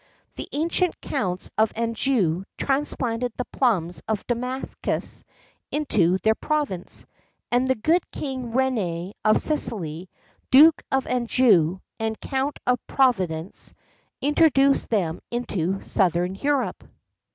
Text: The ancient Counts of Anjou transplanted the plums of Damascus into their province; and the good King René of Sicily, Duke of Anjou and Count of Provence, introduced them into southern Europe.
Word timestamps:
The 0.35 0.49
ancient 0.51 0.99
Counts 0.99 1.51
of 1.59 1.71
Anjou 1.75 2.43
transplanted 2.57 3.33
the 3.37 3.45
plums 3.45 4.01
of 4.07 4.25
Damascus 4.25 5.23
into 5.71 6.17
their 6.23 6.33
province; 6.33 7.05
and 7.51 7.67
the 7.67 7.75
good 7.75 8.01
King 8.09 8.51
René 8.51 9.13
of 9.23 9.37
Sicily, 9.39 10.09
Duke 10.49 10.81
of 10.91 11.05
Anjou 11.05 11.81
and 11.99 12.19
Count 12.19 12.57
of 12.65 12.79
Provence, 12.87 13.75
introduced 14.21 14.89
them 14.89 15.19
into 15.29 15.79
southern 15.81 16.33
Europe. 16.33 16.83